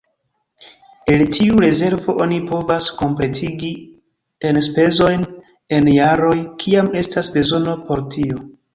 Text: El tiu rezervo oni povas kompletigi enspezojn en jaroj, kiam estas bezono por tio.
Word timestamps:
El 1.15 1.21
tiu 1.35 1.59
rezervo 1.63 2.15
oni 2.25 2.39
povas 2.47 2.89
kompletigi 3.03 3.71
enspezojn 4.55 5.29
en 5.81 5.95
jaroj, 6.01 6.37
kiam 6.65 6.95
estas 7.07 7.35
bezono 7.39 7.81
por 7.89 8.07
tio. 8.17 8.47